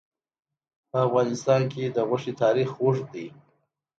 په 0.89 0.97
افغانستان 1.07 1.61
کې 1.73 1.83
د 1.95 1.97
غوښې 2.07 2.33
تاریخ 2.43 2.69
اوږد 2.83 3.05
دی. 3.13 3.27